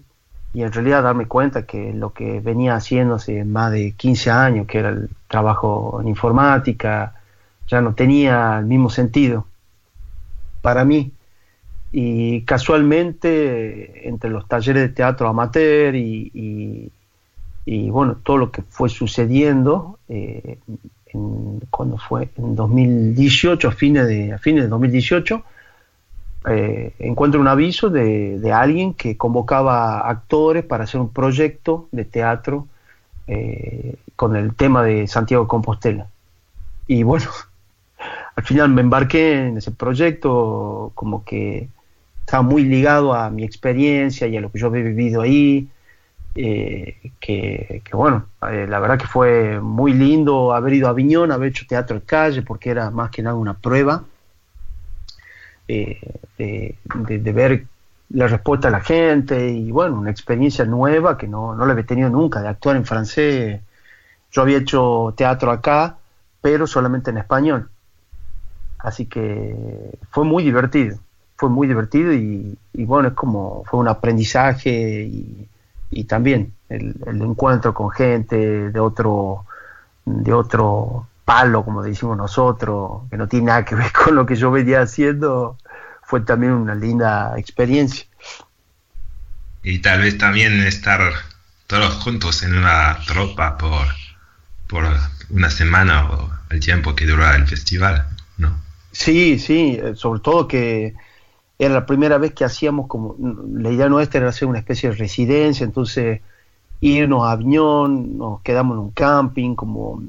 y 0.56 0.64
en 0.64 0.72
realidad 0.72 1.04
darme 1.04 1.26
cuenta 1.26 1.66
que 1.66 1.92
lo 1.92 2.14
que 2.14 2.40
venía 2.40 2.76
haciendo 2.76 3.16
hace 3.16 3.44
más 3.44 3.74
de 3.74 3.92
15 3.92 4.32
años, 4.32 4.68
que 4.68 4.80
era 4.80 4.88
el 4.88 5.10
trabajo 5.28 6.00
en 6.00 6.08
informática, 6.08 7.14
ya 7.68 7.82
no 7.82 7.94
tenía 7.94 8.60
el 8.60 8.66
mismo 8.66 8.90
sentido 8.90 9.48
para 10.62 10.86
mí. 10.86 11.12
Y 11.92 12.44
casualmente, 12.44 14.08
entre 14.08 14.30
los 14.30 14.48
talleres 14.48 14.84
de 14.84 14.90
teatro 14.96 15.28
amateur 15.28 15.94
y, 15.94 16.90
y, 17.66 17.90
bueno, 17.90 18.16
todo 18.24 18.38
lo 18.38 18.50
que 18.50 18.62
fue 18.62 18.88
sucediendo, 18.88 20.00
eh, 20.08 20.60
cuando 21.70 21.98
fue 21.98 22.30
en 22.38 22.56
2018, 22.56 23.68
a 23.68 23.72
fines 23.74 24.08
de, 24.08 24.32
a 24.32 24.38
fines 24.38 24.64
de 24.64 24.70
2018, 24.70 25.44
eh, 26.48 26.94
encuentro 27.00 27.42
un 27.42 27.48
aviso 27.48 27.90
de, 27.90 28.52
alguien 28.54 28.94
que 28.94 29.18
convocaba 29.18 30.08
actores 30.08 30.64
para 30.64 30.84
hacer 30.84 31.02
un 31.02 31.12
proyecto 31.12 31.88
de 31.92 32.06
teatro 32.06 32.68
eh, 33.28 33.96
con 34.16 34.36
el 34.36 34.56
tema 34.56 34.84
de 34.84 35.08
Santiago 35.08 35.48
Compostela. 35.48 36.08
Y 36.88 37.04
bueno, 37.04 37.26
al 38.36 38.44
final 38.44 38.70
me 38.70 38.82
embarqué 38.82 39.48
en 39.48 39.58
ese 39.58 39.72
proyecto 39.72 40.92
como 40.94 41.24
que 41.26 41.68
estaba 42.20 42.44
muy 42.44 42.64
ligado 42.64 43.14
a 43.14 43.30
mi 43.30 43.44
experiencia 43.44 44.28
y 44.28 44.38
a 44.38 44.42
lo 44.42 44.52
que 44.52 44.60
yo 44.60 44.68
había 44.68 44.84
vivido 44.84 45.22
ahí. 45.22 45.68
Eh, 46.38 47.12
que, 47.20 47.82
bueno, 47.94 48.26
la 48.42 48.80
verdad 48.80 48.98
que 49.00 49.08
fue 49.08 49.62
muy 49.62 49.94
lindo 49.94 50.54
haber 50.54 50.74
ido 50.74 50.88
a 50.88 50.90
Aviñón, 50.92 51.32
haber 51.32 51.50
hecho 51.50 51.66
teatro 51.68 51.98
de 52.00 52.06
calle, 52.06 52.42
porque 52.42 52.72
era 52.72 52.92
más 52.92 53.10
que 53.10 53.24
nada 53.24 53.36
una 53.36 53.54
prueba 53.54 54.04
eh, 55.68 56.00
de, 56.38 57.34
ver 57.34 57.66
la 58.10 58.28
respuesta 58.28 58.68
de 58.68 58.72
la 58.72 58.82
gente 58.82 59.50
y 59.50 59.72
bueno, 59.72 59.98
una 59.98 60.12
experiencia 60.12 60.66
nueva 60.66 61.18
que 61.18 61.28
no, 61.28 61.56
no 61.56 61.66
la 61.66 61.74
había 61.74 61.86
tenido 61.86 62.10
nunca, 62.10 62.42
de 62.42 62.48
actuar 62.48 62.76
en 62.76 62.86
francés. 62.86 63.62
Yo 64.32 64.42
había 64.42 64.58
hecho 64.58 65.14
teatro 65.18 65.52
acá, 65.52 65.98
pero 66.42 66.68
solamente 66.68 67.12
en 67.12 67.18
español. 67.18 67.70
Así 68.80 69.08
que 69.08 69.98
fue 70.12 70.26
muy 70.26 70.44
divertido, 70.44 71.00
fue 71.38 71.50
muy 71.50 71.68
divertido 71.68 72.14
y, 72.14 72.56
bueno, 72.74 73.10
es 73.10 73.14
como 73.16 73.64
fue 73.66 73.80
un 73.80 73.88
aprendizaje 73.88 75.04
y, 75.04 75.48
y 75.90 76.04
también 76.04 76.54
el, 76.70 76.96
el, 77.08 77.22
encuentro 77.22 77.74
con 77.74 77.90
gente 77.90 78.70
de 78.70 78.80
otro, 78.80 79.46
de 80.06 80.34
otro 80.34 81.08
palo, 81.26 81.66
como 81.66 81.84
decimos 81.84 82.16
nosotros, 82.16 83.10
que 83.10 83.18
no 83.18 83.28
tiene 83.28 83.48
nada 83.48 83.66
que 83.66 83.76
ver 83.76 83.92
con 84.06 84.16
lo 84.16 84.26
que 84.26 84.36
yo 84.36 84.52
venía 84.52 84.82
haciendo, 84.82 85.58
fue 86.04 86.22
también 86.22 86.54
una 86.54 86.76
linda 86.76 87.38
experiencia. 87.38 88.06
Y 89.64 89.80
tal 89.80 90.02
vez 90.02 90.18
también 90.18 90.62
estar 90.62 91.02
todos 91.66 91.96
juntos 91.96 92.44
en 92.44 92.56
una 92.56 93.00
tropa 93.08 93.58
por, 93.58 93.88
por 94.68 94.86
una 95.32 95.50
semana 95.50 96.08
o 96.12 96.30
el 96.52 96.60
tiempo 96.60 96.96
que 96.96 97.08
dura 97.08 97.36
el 97.36 97.48
festival, 97.48 98.08
¿no? 98.38 98.56
Sí, 98.92 99.40
sí, 99.40 99.80
eh, 99.82 99.96
sobre 99.96 100.20
todo 100.20 100.48
que 100.48 100.94
era 101.58 101.74
la 101.74 101.86
primera 101.88 102.20
vez 102.20 102.34
que 102.34 102.46
hacíamos 102.46 102.88
como, 102.88 103.16
la 103.54 103.72
idea 103.72 103.90
nuestra 103.90 104.20
era 104.20 104.30
hacer 104.30 104.48
una 104.48 104.60
especie 104.60 104.90
de 104.90 104.96
residencia, 104.96 105.64
entonces 105.64 106.22
irnos 106.82 107.24
a 107.24 107.32
Aviñón, 107.32 108.18
nos 108.18 108.42
quedamos 108.42 108.76
en 108.76 108.80
un 108.80 108.92
camping, 108.92 109.56
como 109.56 110.04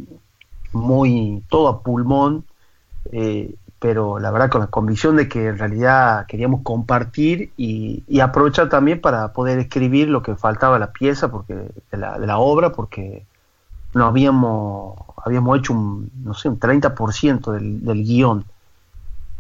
muy 0.73 1.43
todo 1.49 1.69
a 1.69 1.83
pulmón, 1.83 2.45
eh, 3.13 3.55
pero 3.79 4.19
la 4.19 4.31
verdad 4.31 4.51
con 4.51 4.63
la 4.63 4.67
convicción 4.69 5.17
de 5.17 5.29
que 5.29 5.47
en 5.47 5.59
realidad 5.59 6.27
queríamos 6.27 6.63
compartir 6.63 7.53
y, 7.57 8.03
aprovechar 8.21 8.69
también 8.69 9.01
para 9.01 9.33
poder 9.33 9.59
escribir 9.59 10.09
lo 10.09 10.23
que 10.23 10.35
faltaba 10.35 10.79
la 10.79 10.93
pieza, 10.93 11.31
porque 11.31 11.55
de 11.55 11.99
la, 11.99 12.39
obra, 12.39 12.73
porque 12.73 13.25
no 13.95 14.07
habíamos, 14.07 14.99
habíamos 15.25 15.59
hecho 15.59 15.73
un, 15.75 16.11
no 16.25 16.35
sé, 16.35 16.49
un 16.49 16.59
30% 16.59 17.53
del, 17.53 17.85
del 17.85 18.05
guion. 18.05 18.45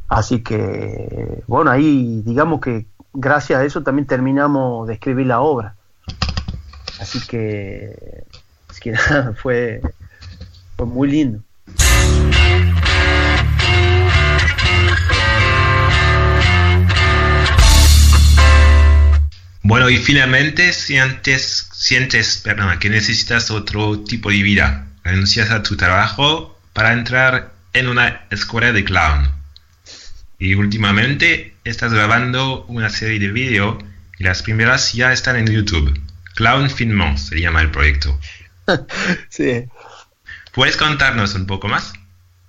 Así 0.08 0.42
que, 0.42 1.42
bueno, 1.48 1.70
ahí 1.70 2.22
digamos 2.24 2.60
que 2.60 2.86
gracias 3.12 3.60
a 3.60 3.64
eso 3.64 3.82
también 3.82 4.06
terminamos 4.06 4.86
de 4.86 4.94
escribir 4.94 5.26
la 5.26 5.40
obra. 5.40 5.74
Así 7.00 7.26
que, 7.26 8.24
es 8.70 8.80
que 8.80 8.92
nada, 9.10 9.34
fue, 9.34 9.80
muy 10.84 11.10
lindo. 11.10 11.42
Bueno, 19.62 19.90
y 19.90 19.96
finalmente 19.96 20.72
sientes, 20.72 21.68
sientes 21.72 22.38
perdón, 22.38 22.78
que 22.78 22.88
necesitas 22.88 23.50
otro 23.50 24.00
tipo 24.00 24.30
de 24.30 24.42
vida. 24.42 24.86
Renuncias 25.02 25.50
a 25.50 25.62
tu 25.62 25.76
trabajo 25.76 26.56
para 26.72 26.92
entrar 26.92 27.52
en 27.72 27.88
una 27.88 28.26
escuela 28.30 28.72
de 28.72 28.84
clown. 28.84 29.28
Y 30.38 30.54
últimamente 30.54 31.56
estás 31.64 31.92
grabando 31.92 32.64
una 32.66 32.90
serie 32.90 33.18
de 33.18 33.32
vídeos 33.32 33.82
y 34.18 34.24
las 34.24 34.42
primeras 34.42 34.92
ya 34.92 35.12
están 35.12 35.36
en 35.36 35.46
YouTube. 35.46 36.00
Clown 36.36 36.70
Finmont 36.70 37.18
se 37.18 37.40
llama 37.40 37.60
el 37.62 37.70
proyecto. 37.70 38.18
sí. 39.28 39.64
¿Puedes 40.56 40.78
contarnos 40.78 41.34
un 41.34 41.44
poco 41.46 41.68
más? 41.68 41.92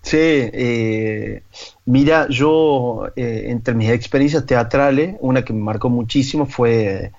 Sí, 0.01 0.15
eh, 0.17 1.43
mira, 1.85 2.25
yo 2.29 3.09
eh, 3.17 3.47
entre 3.47 3.73
mis 3.73 3.89
experiencias 3.89 4.45
teatrales, 4.45 5.17
una 5.19 5.43
que 5.43 5.51
me 5.51 5.61
marcó 5.61 5.89
muchísimo 5.89 6.45
fue 6.45 7.11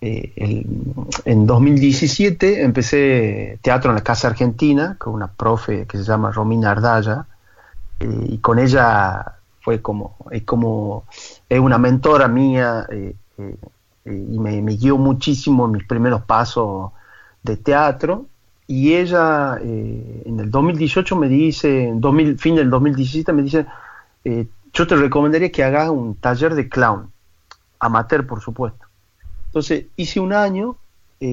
eh, 0.00 0.66
en 1.24 1.46
2017 1.46 2.64
empecé 2.64 3.60
teatro 3.62 3.92
en 3.92 3.94
la 3.94 4.02
Casa 4.02 4.26
Argentina 4.26 4.96
con 4.98 5.14
una 5.14 5.28
profe 5.28 5.86
que 5.86 5.98
se 5.98 6.02
llama 6.02 6.32
Romina 6.32 6.72
Ardaya 6.72 7.24
y 8.00 8.38
con 8.38 8.58
ella 8.58 9.36
fue 9.60 9.80
como, 9.80 10.16
es 10.32 10.42
como, 10.42 11.04
es 11.48 11.60
una 11.60 11.78
mentora 11.78 12.26
mía 12.26 12.84
y 14.04 14.38
me, 14.40 14.60
me, 14.60 14.74
guió 14.74 14.98
muchísimo 14.98 15.66
en 15.66 15.70
mis 15.70 15.86
primeros 15.86 16.22
pasos 16.22 16.90
de 17.44 17.56
teatro 17.58 18.26
y 18.72 18.94
ella 18.94 19.58
eh, 19.62 20.22
en 20.24 20.40
el 20.40 20.50
2018 20.50 21.14
me 21.16 21.28
dice, 21.28 21.88
en 21.88 22.00
2000, 22.00 22.38
fin 22.38 22.54
del 22.54 22.70
2017 22.70 23.30
me 23.34 23.42
dice, 23.42 23.66
eh, 24.24 24.46
yo 24.72 24.86
te 24.86 24.96
recomendaría 24.96 25.52
que 25.52 25.62
hagas 25.62 25.90
un 25.90 26.14
taller 26.14 26.54
de 26.54 26.70
clown, 26.70 27.12
amateur 27.78 28.26
por 28.26 28.40
supuesto. 28.40 28.86
Entonces 29.48 29.88
hice 29.94 30.20
un 30.20 30.32
año 30.32 30.76
eh, 31.20 31.28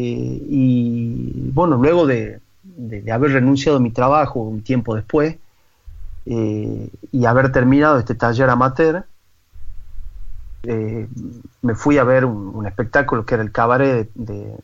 y 0.50 1.50
bueno, 1.53 1.77
luego 1.77 2.05
de, 2.05 2.41
haber 3.10 3.31
renunciado 3.31 3.77
a 3.77 3.81
mi 3.81 3.91
trabajo 3.91 4.41
un 4.41 4.62
tiempo 4.62 4.93
después 4.93 5.38
y 6.25 7.25
haber 7.25 7.53
terminado 7.53 8.00
este 8.00 8.15
taller 8.15 8.50
amateur, 8.50 9.05
me 10.63 11.75
fui 11.75 11.98
a 11.98 12.03
ver 12.03 12.25
un, 12.25 12.67
espectáculo 12.67 13.25
que 13.25 13.36
era 13.36 13.43
el 13.43 13.53
cabaret 13.53 14.10
de, 14.13 14.60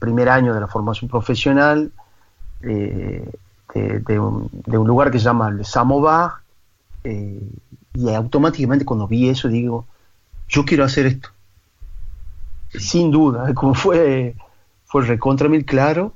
primer 0.00 0.30
año 0.30 0.54
de 0.54 0.60
la 0.60 0.66
formación 0.66 1.10
profesional, 1.10 1.92
eh, 2.66 3.30
de, 3.74 4.18
un, 4.18 4.50
lugar 4.66 5.10
que 5.10 5.18
se 5.18 5.24
llama 5.24 5.56
Samovar, 5.62 6.32
eh, 7.04 7.40
y 7.94 8.12
automáticamente 8.12 8.84
cuando 8.84 9.06
vi 9.06 9.28
eso 9.28 9.48
digo, 9.48 9.86
yo 10.48 10.64
quiero 10.64 10.84
hacer 10.84 11.06
esto. 11.06 11.30
Sin 12.70 13.10
duda, 13.10 13.54
como 13.54 13.74
fue, 13.74 14.34
fue 14.84 15.04
recontra 15.04 15.48
mil 15.48 15.64
claro. 15.64 16.12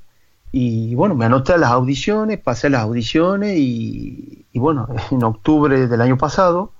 Y 0.52 0.96
bueno, 0.96 1.14
me 1.14 1.26
anoté 1.26 1.52
a 1.52 1.58
las 1.58 1.70
audiciones, 1.70 2.40
pasé 2.40 2.70
las 2.70 2.82
audiciones 2.82 3.56
y, 3.56 4.46
bueno, 4.54 4.88
en 5.10 5.22
octubre 5.22 5.86
del 5.86 6.00
año 6.00 6.18
pasado 6.18 6.72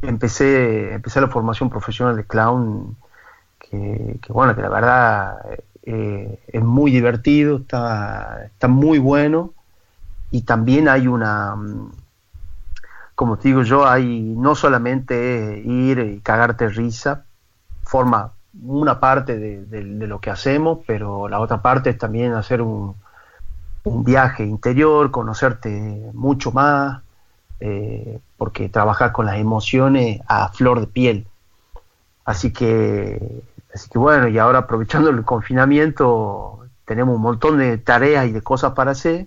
empecé, 0.00 0.94
empecé 0.94 1.20
la 1.20 1.28
formación 1.28 1.68
profesional 1.68 2.16
de 2.16 2.24
clown, 2.24 2.96
que, 3.58 4.18
que 4.22 4.32
bueno, 4.32 4.54
que 4.54 4.62
la 4.62 4.68
verdad 4.68 5.38
eh, 5.90 6.38
es 6.48 6.62
muy 6.62 6.90
divertido, 6.90 7.56
está, 7.56 8.44
está 8.44 8.68
muy 8.68 8.98
bueno 8.98 9.54
y 10.30 10.42
también 10.42 10.86
hay 10.86 11.08
una, 11.08 11.56
mm, 11.56 11.92
como 13.14 13.38
te 13.38 13.48
digo 13.48 13.62
yo, 13.62 13.88
hay 13.88 14.20
no 14.20 14.54
solamente 14.54 15.62
ir 15.64 15.98
y 16.00 16.20
cagarte 16.20 16.68
risa, 16.68 17.24
forma 17.84 18.32
una 18.62 19.00
parte 19.00 19.38
de, 19.38 19.82
lo 20.06 20.20
que 20.20 20.28
hacemos, 20.28 20.80
pero 20.86 21.26
la 21.26 21.40
otra 21.40 21.62
parte 21.62 21.88
es 21.88 21.96
también 21.96 22.34
hacer 22.34 22.60
un, 22.60 22.94
un 23.84 24.04
viaje 24.04 24.44
interior, 24.44 25.10
conocerte 25.10 26.10
mucho 26.12 26.52
más, 26.52 27.00
eh, 27.60 28.20
porque 28.36 28.68
trabajar 28.68 29.12
con 29.12 29.24
las 29.24 29.38
emociones 29.38 30.20
a 30.28 30.50
flor 30.50 30.80
de 30.80 30.86
piel. 30.86 31.26
Así 32.26 32.52
que 32.52 33.42
Así 33.72 33.88
que 33.90 33.98
bueno, 33.98 34.28
y 34.28 34.38
ahora 34.38 34.60
aprovechando 34.60 35.10
el 35.10 35.24
confinamiento, 35.24 36.66
tenemos 36.84 37.16
un 37.16 37.22
montón 37.22 37.58
de 37.58 37.78
tareas 37.78 38.26
y 38.26 38.32
de 38.32 38.42
cosas 38.42 38.72
para 38.72 38.92
hacer. 38.92 39.26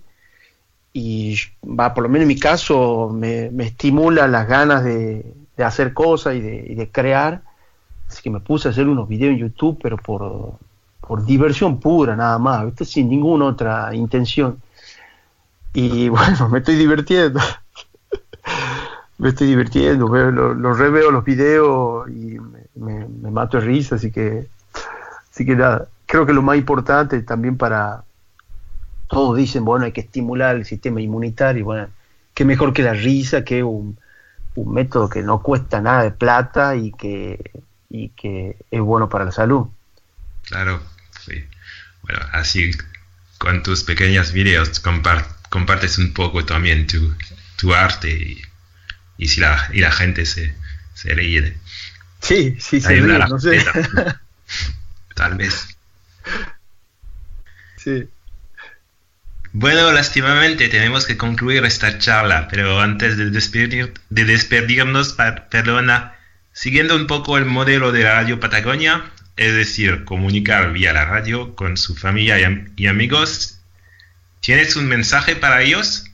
Y 0.94 1.38
va, 1.64 1.94
por 1.94 2.04
lo 2.04 2.10
menos 2.10 2.24
en 2.24 2.28
mi 2.28 2.40
caso, 2.40 3.10
me, 3.14 3.46
estimula 3.64 4.28
las 4.28 4.48
ganas 4.48 4.84
de, 4.84 5.34
hacer 5.58 5.94
cosas 5.94 6.36
y 6.36 6.42
de, 6.42 6.90
crear. 6.92 7.44
Así 8.08 8.22
que 8.22 8.30
me 8.30 8.40
puse 8.42 8.68
a 8.68 8.72
hacer 8.72 8.88
unos 8.88 9.08
videos 9.08 9.34
en 9.34 9.40
YouTube, 9.40 9.80
pero 9.82 9.96
por, 9.98 10.56
por 11.00 11.24
diversión 11.24 11.80
pura, 11.80 12.16
nada 12.16 12.38
más, 12.40 12.66
sin 12.84 13.10
ninguna 13.10 13.46
otra 13.46 13.94
intención. 13.94 14.62
Y 15.74 16.10
bueno, 16.10 16.50
me 16.50 16.60
estoy 16.60 16.76
divirtiendo. 16.76 17.40
Me 19.22 19.30
estoy 19.30 19.46
divirtiendo, 19.46 20.10
veo, 20.10 20.32
lo, 20.32 20.74
reveo 20.74 21.12
los 21.12 21.24
videos 21.24 22.10
y 22.10 22.40
me, 22.74 23.06
mato 23.30 23.60
de 23.60 23.66
risa, 23.68 23.96
así 23.96 24.10
que, 24.12 24.48
así 25.32 25.46
que 25.46 25.56
nada, 25.56 25.88
creo 26.08 26.26
que 26.26 26.34
lo 26.34 26.42
más 26.42 26.58
importante 26.58 27.22
también 27.22 27.56
para, 27.56 28.04
todos 29.08 29.38
dicen, 29.38 29.64
bueno, 29.64 29.86
hay 29.86 29.92
que 29.92 30.02
estimular 30.02 30.56
el 30.56 30.66
sistema 30.66 31.02
inmunitario, 31.02 31.66
bueno, 31.66 31.88
qué 32.34 32.46
mejor 32.46 32.74
que 32.74 32.82
la 32.82 32.94
risa, 32.94 33.44
que 33.44 33.64
un, 33.64 33.96
un 34.56 34.74
método 34.74 35.08
que 35.08 35.22
no 35.22 35.44
cuesta 35.44 35.82
nada 35.82 36.02
de 36.02 36.12
plata 36.12 36.76
y 36.76 36.92
que, 36.92 37.62
y 37.90 38.10
que 38.10 38.58
es 38.72 38.82
bueno 38.82 39.08
para 39.08 39.26
la 39.26 39.32
salud. 39.32 39.68
Claro, 40.48 40.82
sí. 41.24 41.46
Bueno, 42.02 42.22
así 42.34 42.72
con 43.38 43.62
tus 43.62 43.84
pequeños 43.84 44.32
videos 44.32 44.80
compartes 44.80 46.00
un 46.00 46.12
poco 46.12 46.44
también 46.44 46.88
tu, 46.88 47.14
tu 47.58 47.72
arte 47.72 48.10
y 48.10 48.42
y 49.22 49.28
si 49.28 49.40
la, 49.40 49.70
y 49.72 49.82
la 49.82 49.92
gente 49.92 50.26
se, 50.26 50.56
se 50.96 51.14
ríe. 51.14 51.56
Sí, 52.22 52.58
sí, 52.60 52.82
se 52.82 52.96
ríe, 52.96 53.20
no 53.20 53.40
sé. 53.40 53.64
Tal 55.16 55.36
vez. 55.36 55.78
Sí. 57.78 58.08
Bueno, 59.54 59.92
lastimamente 59.92 60.70
tenemos 60.70 61.06
que 61.06 61.18
concluir 61.18 61.64
esta 61.66 62.00
charla, 62.00 62.48
pero 62.50 62.82
antes 62.82 63.16
de, 63.16 63.30
despedir, 63.30 63.94
de 64.10 64.26
despedirnos, 64.26 65.16
perdona, 65.52 66.16
siguiendo 66.52 66.96
un 66.96 67.06
poco 67.06 67.38
el 67.38 67.46
modelo 67.46 67.92
de 67.92 68.04
la 68.04 68.16
Radio 68.16 68.40
Patagonia, 68.40 69.06
es 69.38 69.54
decir, 69.54 70.04
comunicar 70.04 70.74
vía 70.74 70.94
la 70.94 71.06
radio 71.06 71.56
con 71.56 71.78
su 71.78 71.96
familia 71.96 72.40
y, 72.40 72.66
y 72.76 72.88
amigos, 72.88 73.60
¿tienes 74.40 74.76
un 74.76 74.88
mensaje 74.88 75.36
para 75.36 75.62
ellos? 75.62 76.06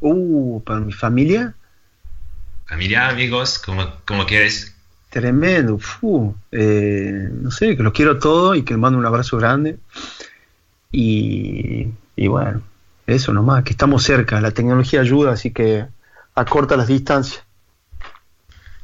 Uh, 0.00 0.62
para 0.62 0.80
mi 0.80 0.92
familia 0.92 1.54
familia, 2.72 3.08
amigos, 3.08 3.58
como, 3.58 3.96
como 4.06 4.24
quieres. 4.24 4.74
Tremendo, 5.10 5.78
eh, 6.52 7.28
no 7.30 7.50
sé, 7.50 7.76
que 7.76 7.82
los 7.82 7.92
quiero 7.92 8.18
todos 8.18 8.56
y 8.56 8.62
que 8.62 8.72
les 8.72 8.80
mando 8.80 8.98
un 8.98 9.04
abrazo 9.04 9.36
grande. 9.36 9.76
Y, 10.90 11.88
y 12.16 12.26
bueno, 12.28 12.62
eso 13.06 13.34
nomás, 13.34 13.64
que 13.64 13.72
estamos 13.72 14.02
cerca, 14.02 14.40
la 14.40 14.52
tecnología 14.52 15.02
ayuda, 15.02 15.32
así 15.32 15.50
que 15.50 15.84
acorta 16.34 16.78
las 16.78 16.86
distancias. 16.88 17.44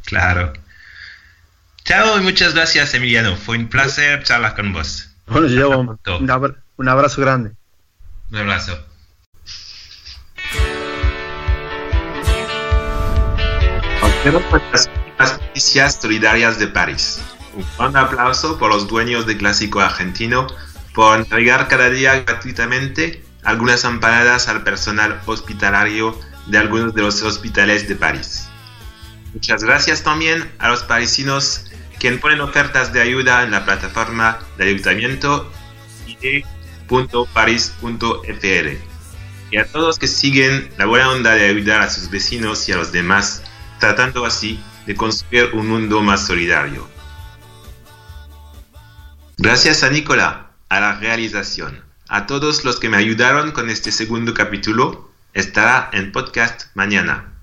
Claro. 0.04 0.52
Chao 1.84 2.18
y 2.18 2.22
muchas 2.22 2.52
gracias, 2.52 2.92
Emiliano. 2.92 3.36
Fue 3.36 3.56
un 3.56 3.68
placer 3.68 4.22
charlar 4.22 4.54
con 4.54 4.74
vos. 4.74 5.10
Bueno, 5.28 5.46
yo 5.46 5.96
un 6.76 6.88
abrazo 6.88 7.22
grande. 7.22 7.52
Un 8.30 8.36
abrazo. 8.36 8.87
Las 14.24 15.38
noticias 15.40 15.98
solidarias 16.00 16.58
de 16.58 16.66
París. 16.66 17.20
Un 17.78 17.96
aplauso 17.96 18.58
por 18.58 18.70
los 18.70 18.88
dueños 18.88 19.26
de 19.26 19.36
Clásico 19.36 19.80
Argentino 19.80 20.46
por 20.94 21.18
entregar 21.18 21.68
cada 21.68 21.88
día 21.88 22.20
gratuitamente 22.22 23.24
algunas 23.44 23.84
empanadas 23.84 24.48
al 24.48 24.64
personal 24.64 25.20
hospitalario 25.26 26.18
de 26.46 26.58
algunos 26.58 26.94
de 26.94 27.02
los 27.02 27.22
hospitales 27.22 27.88
de 27.88 27.94
París. 27.94 28.48
Muchas 29.32 29.62
gracias 29.62 30.02
también 30.02 30.50
a 30.58 30.68
los 30.68 30.82
parisinos 30.82 31.66
que 32.00 32.10
ponen 32.12 32.40
ofertas 32.40 32.92
de 32.92 33.00
ayuda 33.00 33.44
en 33.44 33.52
la 33.52 33.64
plataforma 33.64 34.40
de 34.56 34.64
ayuntamiento 34.64 35.50
id.paris.fr 36.06 36.48
y 39.50 39.56
a 39.56 39.66
todos 39.66 39.98
que 39.98 40.06
siguen 40.06 40.70
la 40.76 40.86
buena 40.86 41.10
onda 41.10 41.34
de 41.34 41.46
ayudar 41.46 41.80
a 41.82 41.90
sus 41.90 42.10
vecinos 42.10 42.68
y 42.68 42.72
a 42.72 42.76
los 42.76 42.92
demás 42.92 43.42
tratando 43.78 44.24
así 44.24 44.60
de 44.86 44.94
construir 44.94 45.50
un 45.54 45.68
mundo 45.68 46.02
más 46.02 46.26
solidario. 46.26 46.88
Gracias 49.36 49.82
a 49.82 49.90
Nicola, 49.90 50.50
a 50.68 50.80
la 50.80 50.98
realización, 50.98 51.84
a 52.08 52.26
todos 52.26 52.64
los 52.64 52.80
que 52.80 52.88
me 52.88 52.96
ayudaron 52.96 53.52
con 53.52 53.70
este 53.70 53.92
segundo 53.92 54.34
capítulo 54.34 55.10
estará 55.32 55.90
en 55.92 56.10
podcast 56.10 56.66
mañana. 56.74 57.34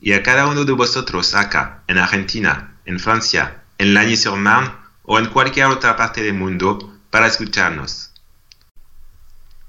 Y 0.00 0.12
a 0.12 0.22
cada 0.22 0.46
uno 0.46 0.64
de 0.64 0.72
vosotros 0.72 1.34
acá, 1.34 1.82
en 1.86 1.98
Argentina, 1.98 2.76
en 2.86 2.98
Francia, 2.98 3.62
en 3.78 3.92
Lagny-sur-Marne 3.92 4.72
o 5.02 5.18
en 5.18 5.26
cualquier 5.26 5.66
otra 5.66 5.96
parte 5.96 6.22
del 6.22 6.34
mundo 6.34 6.98
para 7.10 7.26
escucharnos. 7.26 8.12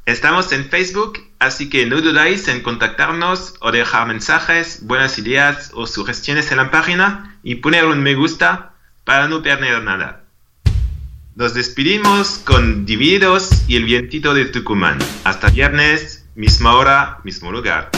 Estamos 0.06 0.52
en 0.52 0.70
Facebook, 0.70 1.20
así 1.42 1.70
que 1.70 1.88
no 1.88 2.02
dudáis 2.02 2.48
en 2.48 2.62
contactarnos 2.62 3.56
o 3.62 3.72
dejar 3.72 4.08
mensajes, 4.08 4.86
buenas 4.86 5.18
ideas 5.18 5.72
o 5.74 5.88
sugestiones 5.88 6.52
en 6.52 6.58
la 6.58 6.70
página 6.70 7.40
y 7.42 7.56
poner 7.56 7.86
un 7.86 8.04
me 8.04 8.14
gusta 8.14 8.74
para 9.04 9.28
no 9.28 9.42
perder 9.42 9.84
nada. 9.84 10.24
Nos 11.36 11.56
despedimos 11.56 12.38
con 12.46 12.86
Divididos 12.86 13.64
y 13.68 13.76
el 13.76 13.86
vientito 13.86 14.36
de 14.36 14.46
Tucumán. 14.46 15.00
Hasta 15.24 15.50
viernes, 15.50 16.26
misma 16.36 16.76
hora, 16.76 17.20
mismo 17.24 17.52
lugar. 17.52 17.90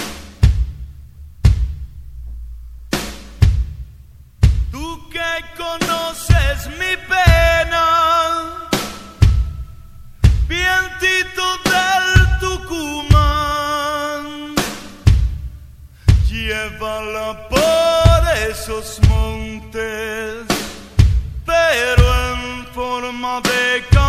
Esos 18.64 19.02
montes, 19.10 20.46
pero 21.46 22.34
en 22.34 22.66
forma 22.74 23.42
de. 23.42 24.03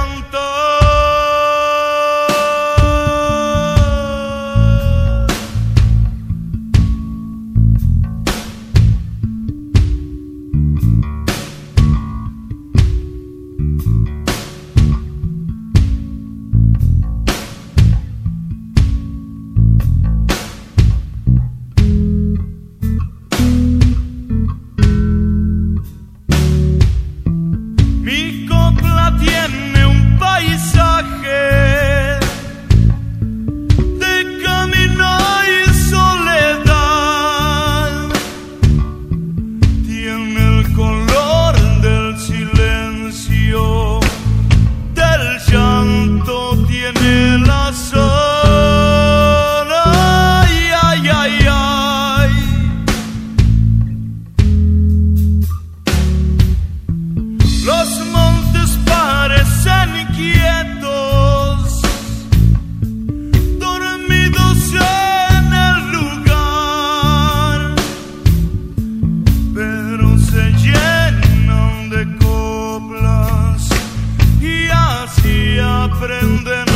prenden 76.00 76.73